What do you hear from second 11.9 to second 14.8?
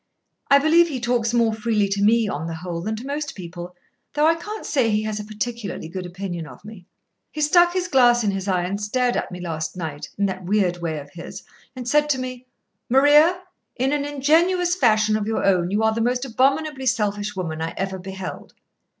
to me, 'Maria, in an ingenuous